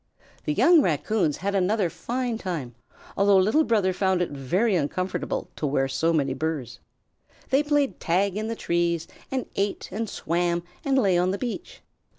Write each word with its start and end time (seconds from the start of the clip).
The 0.45 0.53
young 0.55 0.81
Raccoons 0.81 1.37
had 1.37 1.53
another 1.53 1.87
fine 1.87 2.39
time, 2.39 2.73
although 3.15 3.37
Little 3.37 3.63
Brother 3.63 3.93
found 3.93 4.19
it 4.19 4.31
very 4.31 4.75
uncomfortable 4.75 5.51
to 5.57 5.67
wear 5.67 5.87
so 5.87 6.11
many 6.11 6.33
burrs. 6.33 6.79
They 7.51 7.61
played 7.61 7.99
tag 7.99 8.35
in 8.35 8.47
the 8.47 8.55
trees, 8.55 9.07
and 9.29 9.45
ate, 9.55 9.89
and 9.91 10.09
swam, 10.09 10.63
and 10.83 10.97
lay 10.97 11.19
on 11.19 11.29
the 11.29 11.37
beach. 11.37 11.81